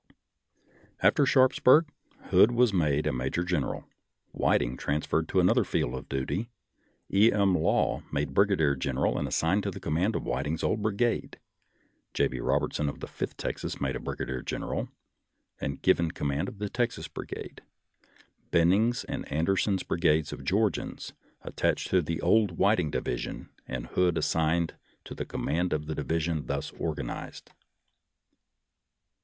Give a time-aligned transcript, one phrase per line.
[1.03, 1.87] After Sharpsburg,
[2.31, 3.85] Hood was made a major general.
[4.31, 6.49] Whiting transferred to another field of duty,
[7.13, 7.31] E.
[7.31, 7.53] M.
[7.53, 11.37] Law made brigadier general, and assigned to the command of Whit ing's old brigade,
[12.15, 12.27] J.
[12.29, 12.39] B.
[12.39, 14.89] Robertson of the Fifth Texas made a brigadier general
[15.59, 17.61] and given com mand of the Texas Brigade,
[18.49, 21.13] Benning's and An derson's brigades of Georgians
[21.43, 24.73] attached to the old Whiting division, and Hood assigned
[25.05, 27.51] to the com mand of the division thus organized.